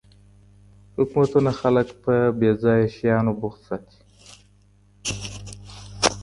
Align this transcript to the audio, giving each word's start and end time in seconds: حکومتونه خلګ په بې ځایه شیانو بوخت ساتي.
حکومتونه 0.97 1.51
خلګ 1.59 1.87
په 2.03 2.13
بې 2.39 2.51
ځایه 2.63 2.87
شیانو 2.95 3.31
بوخت 3.39 3.61
ساتي. 3.67 3.99